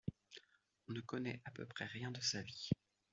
On 0.87 0.93
ne 0.93 1.01
connaît 1.01 1.41
à 1.45 1.51
peu 1.51 1.67
près 1.67 1.85
rien 1.85 2.09
de 2.09 2.19
sa 2.21 2.41
vie. 2.41 2.71